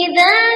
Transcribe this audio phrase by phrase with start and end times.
[0.00, 0.55] إذا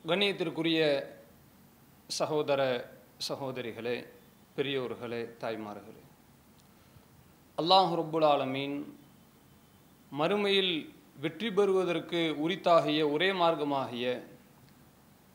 [0.06, 1.06] கண்ணியத்திற்குரிய
[2.08, 2.60] சகோதர
[3.28, 4.06] சகோதரிகளே
[4.56, 6.02] பெரியோர்களே தாய்மார்களே
[7.58, 8.96] அல்லாஹ் ரப்புல் ஆலமீன்
[10.12, 14.22] மறுமையில் வெற்றி பெறுவதற்கு உரித்தாகிய ஒரே மார்க்கமாகிய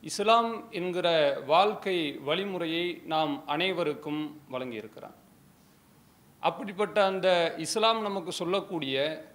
[0.00, 5.18] இஸ்லாம் என்கிற வாழ்க்கை வழிமுறையை நாம் அனைவருக்கும் வழங்கியிருக்கிறான்.
[6.40, 9.30] அப்படிப்பட்ட அந்த இஸ்லாம் நமக்கு சொல்லக்கூடிய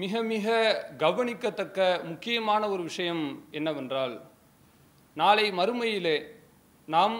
[0.00, 0.46] மிக மிக
[0.98, 4.14] கவனிக்கத்தக்க முக்கியமான ஒரு விஷயம் என்னவென்றால்
[5.14, 6.18] நாளை மறுமையிலே
[6.88, 7.16] நாம்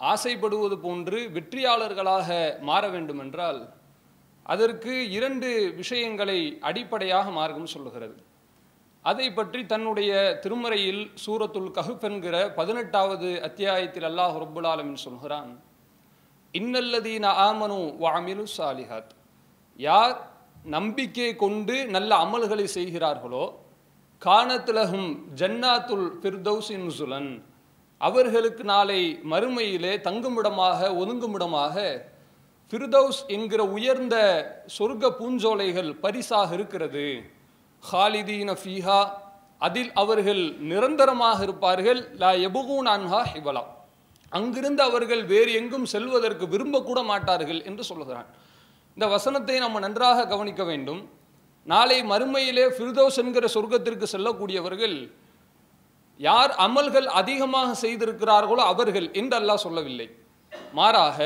[0.00, 2.28] ஆசைப்படுவது போன்று வெற்றியாளர்களாக
[2.60, 3.60] மாற வேண்டுமென்றால்
[4.42, 8.16] அதற்கு இரண்டு விஷயங்களை அடிப்படையாக மார்க்கம் சொல்லுகிறது.
[9.02, 15.52] அதை பற்றி தன்னுடைய திருமறையில் சூரத்துல் கஹுப் என்கிற பதினெட்டாவது அத்தியாயத்தில் அல்லாஹ் ரொப்புலாலமின் சொல்கிறான்
[16.54, 19.14] இன்னல்லதீன ஆமனு வாமிலு சாலிஹாத்.
[19.76, 20.16] யார்
[20.64, 23.52] நம்பிக்கை கொண்டு நல்ல அமல்களை செய்கிறார்களோ?
[24.18, 27.42] காணத்திலகும் ஜன்னாத்துல் ஃபிர்தௌசின் சுலன்
[27.98, 32.04] அவர்களுக்கு நாளை மறுமையிலே தங்குமிடமாக ஒதுங்குமிடமாக
[32.72, 34.16] ஃபிர்தௌஸ் என்கிற உயர்ந்த
[34.78, 37.22] சொர்க்க பூஞ்சோலைகள் பரிசாக இருக்கிறது.
[37.92, 39.10] ஹாலிதீன ஃபீஹா
[39.58, 42.10] அதில் அவர்கள் நிரந்தரமாக இருப்பார்கள்.
[42.16, 43.64] லா எபுகூன் அன்ஹா ஹிவலா.
[44.28, 48.26] அங்கிருந்து அவர்கள் வேறு எங்கும் செல்வதற்கு விரும்பக்கூட மாட்டார்கள் என்று சொல்கிறான்.
[48.96, 51.00] இந்த வசனத்தை நம்ம நன்றாக கவனிக்க வேண்டும்.
[51.66, 54.96] நாளை மறுமையிலே ஃபிர்தோஸ் என்கிற சொர்க்கத்திற்கு செல்லக்கூடியவர்கள்
[56.20, 60.08] யார் அமல்கள் அதிகமாக செய்திருக்கிறார்களோ அவர்கள் என்று அல்லாஹ் சொல்லவில்லை.
[60.78, 61.18] மாறாக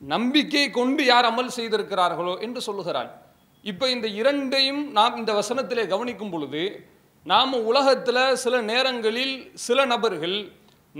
[0.00, 3.10] நம்பிக்கை கொண்டு யார் அமல் செய்திருக்கிறார்களோ என்று சொல்லுகிறான்.
[3.64, 6.62] இப்போ இந்த இரண்டையும் நாம் இந்த வசனத்திலே கவனிக்கும் பொழுது
[7.26, 9.36] நாம் உலகத்தில் சில நேரங்களில்
[9.66, 10.36] சில நபர்கள்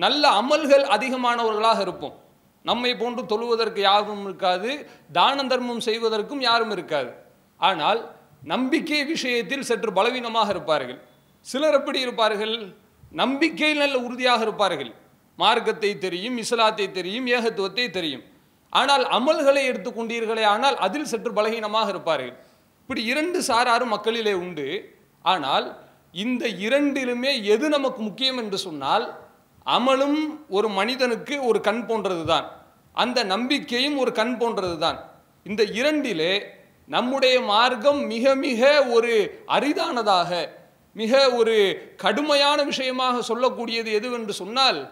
[0.04, 2.14] நல்ல அமல்கள் அதிகமானவர்களாக இருப்போம்.
[2.68, 4.70] நம்மை போன்று தொழுவதற்கு யாரும் இருக்காது
[5.18, 7.10] தான தர்மம் செய்வதற்கும் யாரும் இருக்காது.
[7.60, 8.00] ஆனால்
[8.52, 10.98] நம்பிக்கை விஷயத்தில் சற்று பலவீனமாக இருப்பார்கள்.
[11.46, 12.54] சிலர் எப்படி இருப்பார்கள்?
[13.22, 14.92] நம்பிக்கையில் நல்ல உறுதியாக இருப்பார்கள்.
[15.38, 18.24] மார்க்கத்தை தெரியும் இஸ்லாத்தை தெரியும் ஏகத்துவத்தை தெரியும்.
[18.72, 22.34] ஆனால் அமல்களை எடுத்துக்கொண்டீர்களே ஆனால் அதில் சற்று பலகீனமாக இருப்பார்கள்.
[22.82, 24.66] இப்படி இரண்டு சாராரும் மக்களிலே உண்டு.
[25.24, 25.66] ஆனால்
[26.24, 29.04] இந்த இரண்டிலுமே எது நமக்கு முக்கியம் என்று சொன்னால்
[29.66, 32.46] அமலும் ஒரு மனிதனுக்கு ஒரு கண் போன்றது தான்
[32.92, 34.98] அந்த நம்பிக்கையும் ஒரு கண் போன்றது தான்
[35.42, 36.42] இந்த இரண்டிலே
[36.86, 40.30] நம்முடைய மார்க்கம் மிக மிக ஒரு அரிதானதாக
[40.92, 41.54] மிக ஒரு
[41.96, 44.90] கடுமையான விஷயமாக சொல்லக்கூடியது எதுவென்று சொன்னால்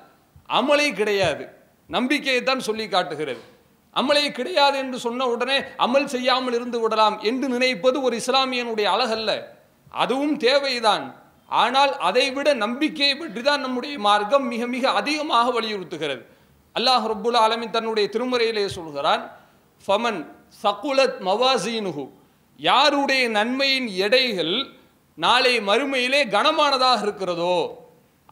[0.48, 1.44] அமலை கிடையாது.
[1.86, 3.40] நம்பிக்கையை தான் சொல்லி காட்டுகிறது.
[3.96, 9.30] அமலை கிடையாது என்று சொன்ன உடனே அமல் செய்யாமல் இருந்து விடலாம் என்று நினைப்பது ஒரு இஸ்லாமியனுடைய அழகல்ல.
[9.90, 11.04] அதுவும் தேவைதான்.
[11.60, 16.22] ஆனால் அதைவிட நம்பிக்கையை பற்றி தான் நம்முடைய மார்க்கம் மிக மிக அதிகமாக வலியுறுத்துகிறது.
[16.76, 19.22] அல்லாஹ் ரப்புல் ஆலமின் தன்னுடைய திருமுறையிலே சொல்கிறான்
[19.84, 20.20] ஃபமன்
[20.62, 22.04] சகுலத் மவாசீனுகு
[22.60, 24.54] யாருடைய நன்மையின் எடைகள்
[25.18, 27.56] நாளை மறுமையிலே கனமானதாக இருக்கிறதோ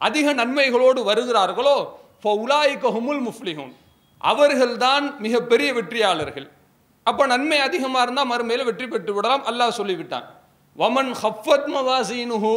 [0.07, 1.77] அதிக நன்மைகளோடு வருகிறார்களோ
[2.41, 3.71] உலாய்க்க ஹுமுல் முஃப்லிஹுன்.
[4.21, 6.47] அவர்கள்தான் மிகப்பெரிய வெற்றியாளர்கள்.
[7.07, 10.25] அப்போ நன்மை அதிகமாக இருந்தால் மறுமையில் வெற்றி பெற்று விடலாம் அல்லாஹ் சொல்லிவிட்டான்.
[10.79, 12.53] வமன் ஹஃபத் மவாசீனுஹூ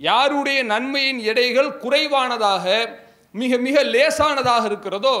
[0.00, 2.64] யாருடைய நன்மையின் எடைகள் குறைவானதாக
[3.34, 5.16] மிக மிக லேசானதாக இருக்கிறதோ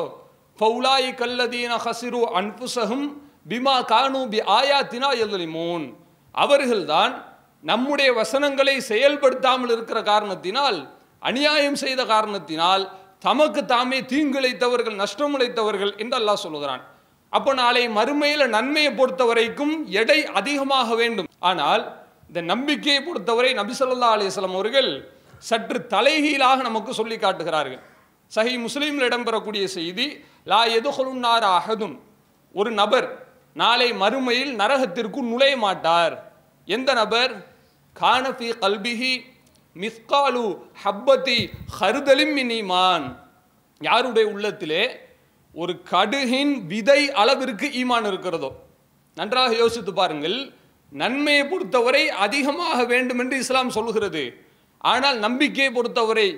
[0.58, 3.06] ஃபவுலாய் கல்லதீன ஹசிரு அன்புசகும்
[3.50, 5.86] பிமா கானு பி ஆயாத்தினா எல்லிமோன்
[6.34, 7.14] அவர்கள்தான்
[7.64, 10.78] நம்முடைய வசனங்களை செயல்படுத்தாமல் இருக்கிற காரணத்தினால்
[11.22, 12.84] அநியாயம் செய்த காரணத்தினால்
[13.26, 16.82] தமக்கு தாமே தீங்குழைத்தவர்கள் நஷ்டமுழைத்தவர்கள் என்று அல்லாஹ் சொல்லுகிறான்.
[17.32, 21.28] அப்போ நாளை மறுமையில் நன்மையை பொறுத்த வரைக்கும் எடை அதிகமாக வேண்டும்.
[21.50, 21.82] ஆனால்
[22.28, 24.90] இந்த நம்பிக்கையை பொறுத்தவரை நபிசல்லா அலிஸ்லாம் அவர்கள்
[25.48, 27.82] சற்று தலைகீழாக நமக்கு சொல்லி காட்டுகிறார்கள்.
[28.36, 30.06] சஹி முஸ்லீமில் இடம்பெறக்கூடிய செய்தி
[30.44, 31.96] லா எதுகொலுன்னார் அகதும்
[32.54, 33.08] ஒரு நபர்
[33.62, 36.14] நாளை மறுமையில் நரகத்திற்கு நுழைய மாட்டார்.
[36.66, 37.32] எந்த நபர்?
[38.00, 39.12] கானஃபி கல்பிஹி
[39.82, 40.44] மிஸ்காலு
[40.84, 41.38] ஹப்பத்தி
[41.80, 43.06] ஹருதலிம் இனிமான்
[43.80, 44.84] யாருடைய உள்ளத்திலே
[45.54, 48.50] ஒரு கடுகின் விதை அளவிற்கு ஈமான் இருக்கிறதோ?
[49.14, 50.38] நன்றாக யோசித்து பாருங்கள்.
[51.02, 54.24] நன்மையை பொறுத்தவரை அதிகமாக வேண்டும் என்று இஸ்லாம் சொல்கிறது
[54.92, 56.28] ஆனால் நம்பிக்கையை பொறுத்தவரை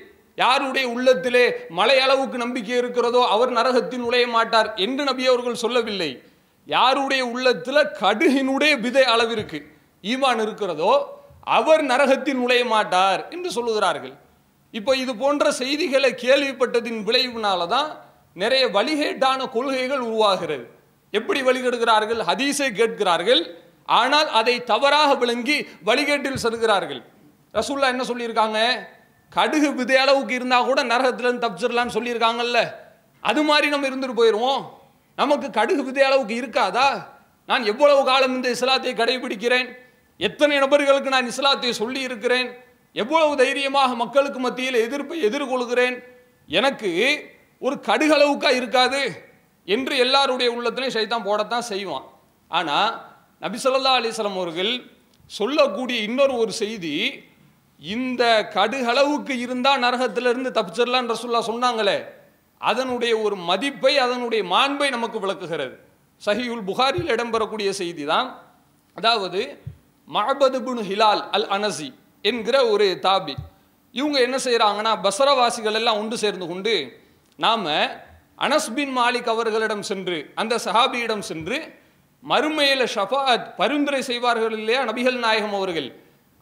[0.42, 1.44] யாருடைய உள்ளத்திலே
[1.78, 6.10] மலை அளவுக்கு நம்பிக்கை இருக்கிறதோ அவர் நரகத்தில் நுழைய மாட்டார் என்று நபி அவர்கள் சொல்லவில்லை.
[6.66, 9.58] யாருடைய உள்ளத்தில் கடுகினுடைய விதை அளவிற்கு
[10.04, 10.92] ஈமான் இருக்கிறதோ
[11.58, 14.14] அவர் நரகத்தில் நுழைய மாட்டார் என்று சொல்லுகிறார்கள்.
[14.74, 17.90] இப்போ இது போன்ற செய்திகளை கேள்விப்பட்டதின் விளைவினால தான்
[18.42, 20.64] நிறைய வழிகேட்டான கொள்கைகள் உருவாகிறது.
[21.12, 22.20] எப்படி வழிகெடுக்கிறார்கள்?
[22.30, 23.42] ஹதீஸை கேட்கிறார்கள்.
[23.98, 25.56] ஆனால் அதை தவறாக விளங்கி
[25.88, 27.02] வழிகேட்டில் செல்கிறார்கள்.
[27.54, 28.60] ரசூல்லா என்ன சொல்லியிருக்காங்க?
[29.32, 32.60] கடுகு விதை அளவுக்கு இருந்தால் கூட நரகத்திலிருந்து தப்பிச்சிடலாம்னு சொல்லியிருக்காங்கல்ல.
[33.22, 34.62] அது மாதிரி நம்ம இருந்துட்டு போயிடுவோம்
[35.20, 36.88] நமக்கு கடுகு விதை அளவுக்கு இருக்காதா?
[37.48, 39.68] நான் எவ்வளவு காலம் இந்த இஸ்லாத்தை கடைபிடிக்கிறேன்?
[40.20, 42.48] எத்தனை நபர்களுக்கு நான் இஸ்லாத்தை சொல்லி இருக்கிறேன்
[42.94, 45.96] எவ்வளவு தைரியமாக மக்களுக்கு மத்தியில் எதிர்ப்பை எதிர்கொள்கிறேன்?
[46.48, 46.90] எனக்கு
[47.62, 49.02] ஒரு கடுகளவுக்கா இருக்காது
[49.68, 52.06] என்று எல்லாருடைய உள்ளத்திலையும் சைத்தான் போடத்தான் செய்வான்.
[52.50, 52.90] ஆனால்
[53.42, 54.72] நபிசல்லா அலிஸ்லாம் அவர்கள்
[55.30, 56.94] சொல்லக்கூடிய இன்னொரு ஒரு செய்தி
[57.82, 58.22] இந்த
[58.54, 61.98] கடுகளவுக்கு இருந்தால் நரகத்திலிருந்து தப்பிச்சிடலான் ரசுல்லா சொன்னாங்களே
[62.60, 65.74] அதனுடைய ஒரு மதிப்பை அதனுடைய மாண்பை நமக்கு விளக்குகிறது.
[66.22, 68.28] சஹியுல் புகாரில் இடம்பெறக்கூடிய செய்தி தான்
[68.96, 69.40] அதாவது
[70.08, 71.88] மஹபதுபுன் ஹிலால் அல் அனசி
[72.24, 73.34] என்கிற ஒரு தாபி
[73.94, 76.74] இவங்க என்ன செய்கிறாங்கன்னா பசரவாசிகள் எல்லாம் ஒன்று சேர்ந்து கொண்டு
[77.38, 77.66] நாம்
[78.38, 81.58] அனஸ் பின் மாலிக் அவர்களிடம் சென்று அந்த சஹாபியிடம் சென்று
[82.28, 84.82] மறுமையில் ஷஃபாத் பரிந்துரை செய்வார்கள் இல்லையா?
[84.82, 85.88] நபிகள் நாயகம் அவர்கள்.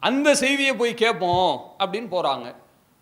[0.01, 2.55] அந்த செய்தியை போய் கேட்போம் அப்படின்னு போகிறாங்க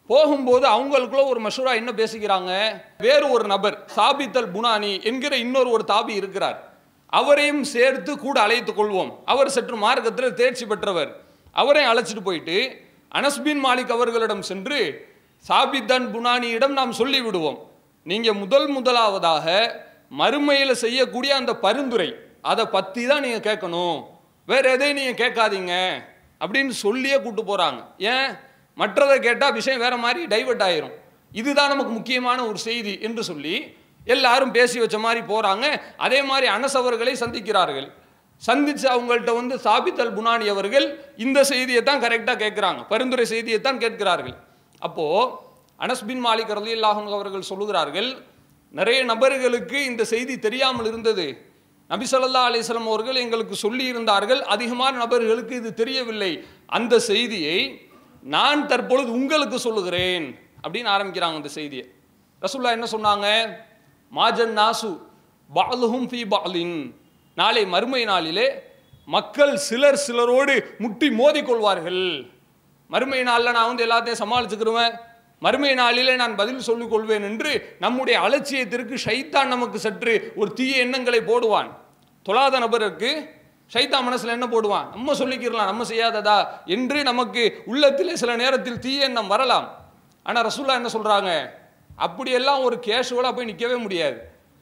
[0.07, 2.81] போகும்போது அவங்களுக்குள்ள ஒரு மஷூரா என்ன பேசிக்கிறாங்க?
[2.99, 6.59] வேறு ஒரு நபர் சாபித்தல் புனானி என்கிற இன்னொரு ஒரு தாபி இருக்கிறார்.
[7.07, 9.13] அவரையும் சேர்த்து கூட அழைத்துக் கொள்வோம்.
[9.25, 11.11] அவர் சற்று மார்க்கத்தில் தேர்ச்சி பெற்றவர்.
[11.53, 12.81] அவரையும் அழைச்சிட்டு போயிட்டு
[13.15, 14.81] அனஸ்பின் மாலிக் அவர்களிடம் சென்று
[15.49, 17.59] சாபித்தன் புனானியிடம் நாம் சொல்லிவிடுவோம்
[18.03, 19.47] நீங்கள் முதல் முதலாவதாக
[20.19, 24.05] மறுமையில் செய்யக்கூடிய அந்த பரிந்துரை அதை பற்றி தான் நீங்கள் கேட்கணும்.
[24.47, 26.03] வேற எதையும் நீங்கள் கேட்காதீங்க.
[26.41, 28.31] அப்படின்னு சொல்லியே கூப்பிட்டு போகிறாங்க ஏன்?
[28.79, 30.95] மற்றதை கேட்டால் விஷயம் வேற மாதிரி டைவர்ட் ஆயிரும்.
[31.33, 33.75] இதுதான் நமக்கு முக்கியமான ஒரு செய்தி என்று சொல்லி
[34.05, 37.89] எல்லாரும் பேசி வச்ச மாதிரி போகிறாங்க அதே மாதிரி அனசவர்களை சந்திக்கிறார்கள்.
[38.37, 42.87] சந்தித்து அவங்கள்ட்ட வந்து சாபித்தல் புனானி அவர்கள் இந்த செய்தியை தான் கரெக்டாக கேட்குறாங்க.
[42.89, 44.35] பரிந்துரை செய்தியை தான் கேட்கிறார்கள்.
[44.79, 45.33] அப்போது
[45.79, 48.23] அனஸ்பின் பின் மாலிக் அவர்கள் சொல்லுகிறார்கள்
[48.71, 51.52] நிறைய நபர்களுக்கு இந்த செய்தி தெரியாமல் இருந்தது.
[51.93, 56.33] நபி ஸல்லல்லாஹு அவர்கள் எங்களுக்கு சொல்லி இருந்தார்கள் அதிகமான நபர்களுக்கு இது தெரியவில்லை.
[56.77, 57.59] அந்த செய்தியை
[58.35, 60.27] நான் தற்பொழுது உங்களுக்கு சொல்லுகிறேன்
[60.63, 61.87] அப்படின்னு ஆரம்பிக்கிறாங்க அந்த செய்தியை.
[62.43, 63.27] ரசுல்லா என்ன சொன்னாங்க?
[64.13, 64.91] மாஜன் நாசு
[65.51, 66.77] பாலுஹும் ஃபி பாலின்
[67.35, 68.47] நாளை மறுமை நாளிலே
[69.15, 72.05] மக்கள் சிலர் சிலரோடு முட்டி மோதிக்கொள்வார்கள்.
[72.91, 74.95] மறுமை நாளில் நான் வந்து எல்லாத்தையும் சமாளிச்சுக்கிருவேன்.
[75.45, 77.53] மறுமை நாளிலே நான் பதில் சொல்லிக் கொள்வேன் என்று
[77.85, 81.71] நம்முடைய அலட்சியத்திற்கு ஷைத்தான் நமக்கு சற்று ஒரு தீய எண்ணங்களை போடுவான்.
[82.27, 83.41] தொழாத நபருக்கு
[83.75, 84.89] சைதா மனசில் என்ன போடுவான்?
[84.91, 86.47] நம்ம சொல்லிக்கிறலாம் நம்ம செய்யாததா?
[86.65, 89.67] என்று நமக்கு உள்ளத்திலே சில நேரத்தில் தீய எண்ணம் வரலாம்.
[90.23, 91.31] ஆனால் ரசூல்லா என்ன சொல்கிறாங்க
[91.97, 94.19] அப்படியெல்லாம் ஒரு கேஷுவலாக போய் நிற்கவே முடியாது.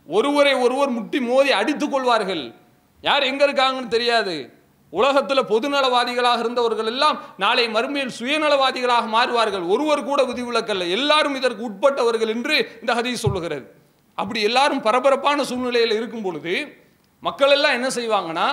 [0.07, 2.55] ஒருவரை ஒருவர் முட்டி மோதி அடித்து கொள்வார்கள்.
[3.01, 4.53] யார் எங்கே இருக்காங்கன்னு தெரியாது.
[4.91, 9.69] உலகத்தில் பொதுநலவாதிகளாக இருந்தவர்கள் எல்லாம் நாளை மறுமையில் சுயநலவாதிகளாக மாறுவார்கள்.
[9.69, 13.67] ஒருவர் கூட விதிவிலக்கல்ல எல்லாரும் இதற்கு உட்பட்டவர்கள் என்று இந்த ஹதீஸ் சொல்லுகிறது.
[14.15, 16.55] அப்படி எல்லாரும் பரபரப்பான சூழ்நிலையில் இருக்கும் பொழுது
[17.21, 18.47] மக்கள் எல்லாம் என்ன செய்வாங்கன்னா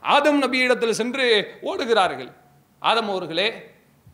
[0.00, 2.30] ஆதம் நபியிடத்தில் சென்று ஓடுகிறார்கள்.
[2.78, 3.48] ஆதம் அவர்களே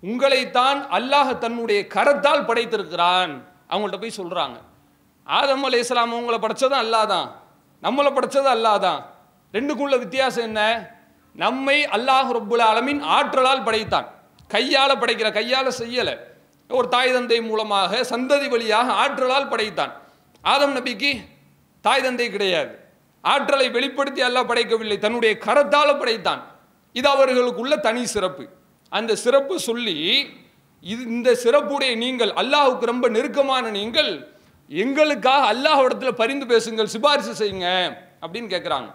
[0.02, 3.32] உங்களைத்தான் அல்லாஹ் தன்னுடைய கரத்தால் படைத்திருக்கிறான்.
[3.70, 4.56] அவங்கள்ட்ட போய் சொல்கிறாங்க
[5.26, 7.28] ஆதம் அலி இஸ்லாம் உங்களை படைச்சதும் அல்லாஹ் தான்.
[7.82, 9.00] நம்மளை படைச்சதும் அல்லாஹ் தான்.
[9.52, 10.90] ரெண்டுக்குள்ள வித்தியாசம் என்ன?
[11.32, 14.06] நம்மை அல்லாஹ் ரப்புல் ஆலமீன் ஆற்றலால் படைத்தான்.
[14.46, 16.14] கையால் படைக்கிற கையால் செய்யலை.
[16.70, 19.92] ஒரு தாய் தந்தை மூலமாக சந்ததி வழியாக ஆற்றலால் படைத்தான்.
[20.42, 21.12] ஆதம் நபிக்கு
[21.80, 22.81] தாய் தந்தை கிடையாது.
[23.22, 24.98] ஆற்றலை வெளிப்படுத்தி அல்லாஹ் படைக்கவில்லை.
[24.98, 26.42] தன்னுடைய கரத்தால் படைத்தான்.
[26.92, 28.48] இது அவர்களுக்குள்ள தனி சிறப்பு.
[28.88, 29.96] அந்த சிறப்பு சொல்லி
[30.80, 34.28] இது இந்த சிறப்புடைய நீங்கள் அல்லாஹுக்கு ரொம்ப நெருக்கமான நீங்கள்
[34.68, 37.68] எங்களுக்காக அல்லாஹ்விடத்துல பரிந்து பேசுங்கள் சிபாரிசு செய்யுங்க
[38.22, 38.90] அப்படின்னு கேட்குறாங்க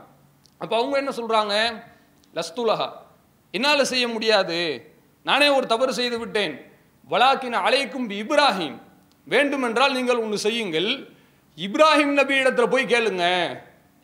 [0.57, 1.83] அப்போ அவங்க என்ன சொல்கிறாங்க
[2.33, 2.87] லஸ்துலஹா.
[3.51, 4.91] என்னால் செய்ய முடியாது.
[5.23, 6.53] நானே ஒரு தவறு செய்து விட்டேன்.
[7.09, 8.77] வலாக்கின் அழைக்கும் இப்ராஹிம்.
[9.23, 10.89] வேண்டுமென்றால் நீங்கள் ஒன்று செய்யுங்கள்.
[11.57, 13.25] இப்ராஹிம் நபி இடத்துல போய் கேளுங்க.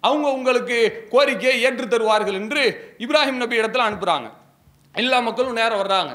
[0.08, 0.78] அவங்க உங்களுக்கு
[1.14, 2.64] கோரிக்கையை ஏற்று தருவார்கள் என்று
[3.06, 4.28] இப்ராஹிம் நபி இடத்துல அனுப்புகிறாங்க
[5.02, 6.12] எல்லா மக்களும் நேரம் வர்றாங்க.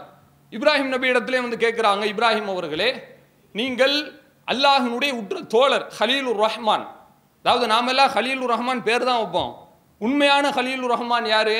[0.52, 2.90] இப்ராஹிம் நபி இடத்துலேயே வந்து கேட்குறாங்க இப்ராஹிம் அவர்களே
[3.54, 3.96] நீங்கள்
[4.52, 6.84] அல்லாஹினுடைய உற்ற தோழர் ஹலீலுர் ரஹ்மான்.
[7.44, 9.50] அதாவது நாமெல்லாம் ஹலீலுர் ரஹ்மான் பேர் தான் வைப்போம்.
[10.00, 11.56] உண்மையான ஹலீலுர் ரஹ்மான் யார்?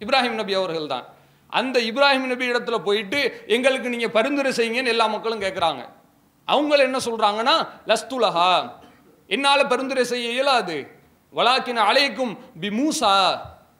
[0.00, 1.06] இப்ராஹிம் நபி அவர்கள் தான்
[1.52, 3.20] அந்த இப்ராஹிம் நபி இடத்துல போயிட்டு
[3.56, 5.82] எங்களுக்கு நீங்கள் பரிந்துரை செய்யுங்கன்னு எல்லா மக்களும் கேட்குறாங்க.
[6.48, 7.56] அவங்கள என்ன சொல்கிறாங்கன்னா
[7.90, 8.50] லஸ்துலஹா
[9.34, 10.78] என்னால் பரிந்துரை செய்ய இயலாது.
[11.34, 13.38] வலாக்கின அலைக்கும் பி மூசா.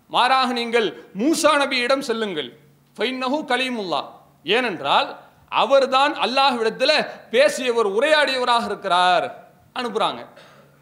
[0.09, 2.59] மாறாக நீங்கள் மூசா நபியிடம் செல்லுங்கள்.
[2.97, 4.05] ஃபைன்னஹு கலீமுல்லா.
[4.45, 5.17] ஏனென்றால்
[5.49, 9.49] அவர்தான் அல்லாஹ்விடத்தில் பேசியவர் உரையாடியவராக இருக்கிறார்.
[9.75, 10.27] அனுப்புகிறாங்க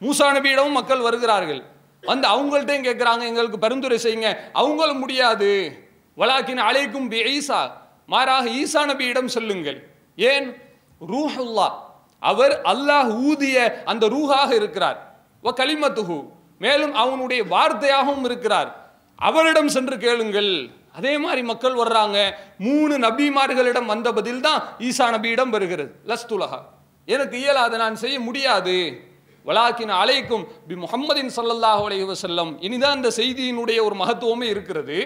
[0.00, 1.62] மூசா நபியிடமும் மக்கள் வருகிறார்கள்.
[2.00, 4.36] வந்து அவங்கள்ட்டையும் கேட்குறாங்க எங்களுக்கு பரிந்துரை செய்யுங்க.
[4.52, 5.50] அவங்களும் முடியாது.
[6.16, 7.70] வலாக்கின் அழைக்கும் பி ஈசா.
[8.06, 9.88] மாறாக ஈசா நபியிடம் செல்லுங்கள்.
[10.16, 10.62] ஏன்?
[11.08, 11.72] ரூஹுல்லா.
[12.20, 15.16] அவர் அல்லாஹ் ஊதிய அந்த ரூஹாக இருக்கிறார்.
[15.44, 16.34] வ கலிமத்துஹு.
[16.64, 18.70] மேலும் அவனுடைய வார்த்தையாகவும் இருக்கிறார்.
[19.28, 20.52] அவரிடம் சென்று கேளுங்கள்.
[20.98, 22.18] அதே மாதிரி மக்கள் வர்றாங்க.
[22.58, 25.90] மூணு நபிமார்களிடம் வந்த பதில் தான் ஈசா நபியிடம் வருகிறது.
[26.10, 26.60] லஸ்துலகா
[27.14, 28.76] எனக்கு இயலாது நான் செய்ய முடியாது.
[29.48, 34.98] வலாக்கின் அலைக்கும் பி முகம்மதின் சல்லல்லாஹ் அலைஹி வசல்லம் இனிதான் அந்த செய்தியினுடைய ஒரு மகத்துவமே இருக்கிறது.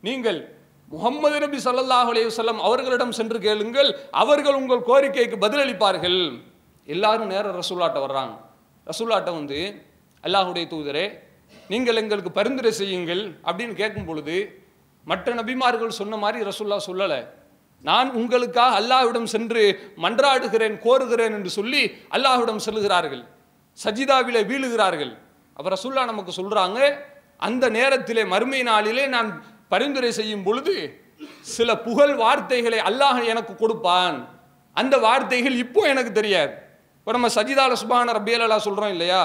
[0.00, 0.40] நீங்கள்
[0.88, 3.90] முகம்மது நபி சல்லல்லாஹ் அலைஹி வசல்லம் அவர்களிடம் சென்று கேளுங்கள்.
[4.10, 6.20] அவர்கள் உங்கள் கோரிக்கைக்கு பதிலளிப்பார்கள்.
[6.86, 8.34] எல்லாரும் நேர ரசூலாட்ட வர்றாங்க.
[8.86, 9.60] ரசூலாட்ட வந்து
[10.24, 11.06] அல்லாஹுடைய தூதரே
[11.72, 14.36] நீங்கள் எங்களுக்கு பரிந்துரை செய்யுங்கள் அப்படின்னு கேட்கும் பொழுது
[15.10, 17.20] மற்ற நபிமார்கள் சொன்ன மாதிரி ரசுல்லா சொல்லலை.
[17.88, 19.62] நான் உங்களுக்காக அல்லாஹ்விடம் சென்று
[20.04, 21.82] மன்றாடுகிறேன் கோருகிறேன் என்று சொல்லி
[22.16, 23.22] அல்லாஹ்விடம் செல்லுகிறார்கள்.
[23.84, 25.12] சஜிதாவிலே வீழுகிறார்கள்.
[25.58, 26.78] அவர் ரசுல்லா நமக்கு சொல்றாங்க
[27.48, 29.30] அந்த நேரத்திலே மறுமை நாளிலே நான்
[29.72, 30.74] பரிந்துரை செய்யும் பொழுது
[31.56, 34.18] சில புகழ் வார்த்தைகளை அல்லாஹ் எனக்கு கொடுப்பான்.
[34.76, 36.52] அந்த வார்த்தைகள் இப்போ எனக்கு தெரியாது.
[36.98, 39.22] இப்போ நம்ம சஜிதால சுபான ரபியலா சொல்கிறோம் இல்லையா?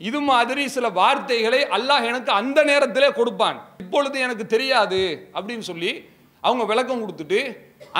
[0.00, 3.58] இது மாதிரி சில வார்த்தைகளை அல்லாஹ் எனக்கு அந்த நேரத்திலே கொடுப்பான்.
[3.84, 5.00] இப்பொழுது எனக்கு தெரியாது
[5.36, 5.90] அப்படின்னு சொல்லி
[6.42, 7.40] அவங்க விளக்கம் கொடுத்துட்டு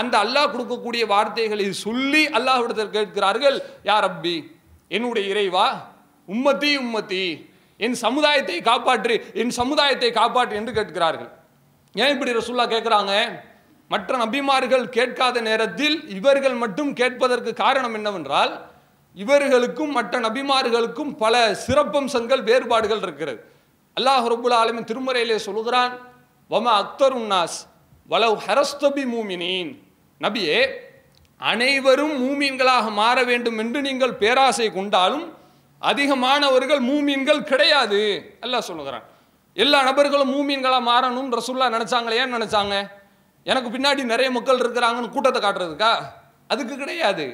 [0.00, 3.56] அந்த அல்லாஹ் கொடுக்கக்கூடிய வார்த்தைகளை சொல்லி அல்லாஹ்விடத்தில் கேட்கிறார்கள்
[3.90, 4.36] யார் அப்பி
[4.96, 5.66] என்னுடைய இறைவா
[6.28, 7.24] உம்மத்தி உம்மத்தி
[7.80, 11.30] என் சமுதாயத்தை காப்பாற்று என் சமுதாயத்தை காப்பாற்று என்று கேட்கிறார்கள்.
[11.94, 13.12] ஏன் இப்படி ரசுல்லா கேட்குறாங்க?
[13.90, 18.52] மற்ற நபிமார்கள் கேட்காத நேரத்தில் இவர்கள் மட்டும் கேட்பதற்கு காரணம் என்னவென்றால்
[19.22, 21.34] இவர்களுக்கும் மற்ற நபிமார்களுக்கும் பல
[21.66, 23.40] சிறப்பம்சங்கள் வேறுபாடுகள் இருக்கிறது.
[23.96, 25.94] அல்லாஹ் ரபுல் ஆலமின் திருமறையிலே சொல்கிறான்
[26.52, 27.56] வம அக்தர் உன்னாஸ்
[28.10, 29.70] வலவ் ஹரஸ்தபி மூமினீன்.
[30.20, 30.60] நபியே
[31.40, 35.26] அனைவரும் மூமீன்களாக மாற வேண்டும் என்று நீங்கள் பேராசை கொண்டாலும்
[35.82, 38.00] அதிகமானவர்கள் மூமீன்கள் கிடையாது
[38.44, 39.04] அல்லாஹ் சொல்லுகிறான்.
[39.62, 42.74] எல்லா நபர்களும் மூமீன்களாக மாறணும் ரசுல்லா நினச்சாங்களே ஏன் நினச்சாங்க?
[43.50, 45.92] எனக்கு பின்னாடி நிறைய மக்கள் இருக்கிறாங்கன்னு கூட்டத்தை காட்டுறதுக்கா?
[46.52, 47.26] அதுக்கு கிடையாது.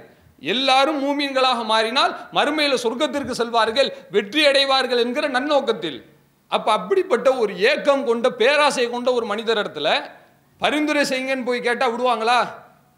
[0.43, 5.99] எல்லாரும் மூமீன்களாக மாறினால் மறுமையில் சொர்க்கத்திற்கு செல்வார்கள் வெற்றி அடைவார்கள் என்கிற நன்னோக்கத்தில்.
[6.51, 9.89] அப்போ அப்படிப்பட்ட ஒரு ஏக்கம் கொண்ட பேராசை கொண்ட ஒரு மனிதர் இடத்துல
[10.61, 12.39] பரிந்துரை செய்யுங்கன்னு போய் கேட்டால் விடுவாங்களா?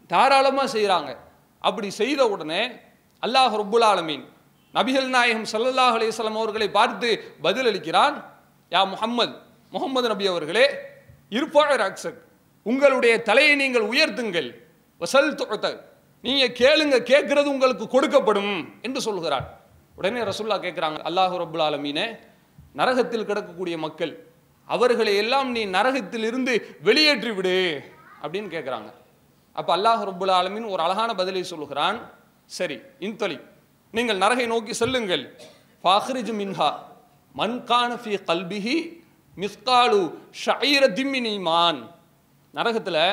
[0.09, 1.11] தாராளமாக செய்கிறாங்க
[1.63, 2.61] அப்படி செய்த உடனே
[3.23, 4.25] அல்லாஹ் ரப்புல் ஆலமீன்
[4.73, 7.09] நபிகள் நாயகம் சல்லல்லாஹ் அலைஹி அவர்களை பார்த்து
[7.45, 8.15] பதிலளிக்கிறான்
[8.71, 9.33] யா முகம்மது
[9.73, 10.65] முகமது நபி அவர்களே
[11.31, 12.19] இருப்பாளர் அக்சக்
[12.65, 14.49] உங்களுடைய தலையை நீங்கள் உயர்த்துங்கள்.
[15.01, 15.67] வசல் துகத்த
[16.25, 18.55] நீங்க கேளுங்க கேட்கிறது உங்களுக்கு கொடுக்கப்படும்
[18.85, 19.45] என்று சொல்கிறார்
[19.99, 22.05] உடனே ரசுல்லா கேட்குறாங்க அல்லாஹ் ரபுல் ஆலமீனே
[22.79, 24.13] நரகத்தில் கிடக்கக்கூடிய மக்கள்
[24.75, 26.53] அவர்களை எல்லாம் நீ நரகத்தில் இருந்து
[26.87, 27.57] வெளியேற்றி விடு
[28.23, 28.89] அப்படின்னு கேட்குறாங்க.
[29.55, 31.97] அப்போ அல்லாஹ் ரபுல் ஆலமீன் ஒரு அழகான பதிலை சொல்லுகிறான்.
[32.57, 33.37] சரி இன்தொலி
[33.93, 35.23] நீங்கள் நரகை நோக்கி செல்லுங்கள்.
[35.83, 36.69] ஃபாஹ்ரிஜ் மின்ஹா
[37.35, 38.77] மன்கான ஃபி கல்பிஹி
[39.37, 40.01] மிஸ்காலு
[40.43, 41.79] ஷைர திம்மினிமான்
[42.53, 43.03] நரகத்தில்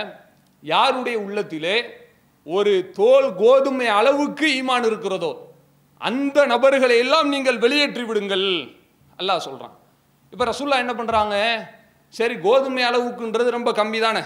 [0.62, 1.76] யாருடைய உள்ளத்திலே
[2.46, 5.32] ஒரு தோல் கோதுமை அளவுக்கு ஈமான் இருக்கிறதோ
[6.00, 8.48] அந்த நபர்களை எல்லாம் நீங்கள் வெளியேற்றி விடுங்கள்.
[9.18, 9.74] அல்லாஹ் சொல்கிறான்
[10.32, 11.34] இப்போ ரசூல்லா என்ன பண்ணுறாங்க
[12.14, 14.22] சரி கோதுமை அளவுக்குன்றது ரொம்ப கம்மி தானே